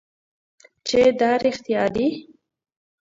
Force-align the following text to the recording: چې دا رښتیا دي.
چې 0.87 1.01
دا 1.19 1.31
رښتیا 1.43 1.83
دي. 1.95 2.07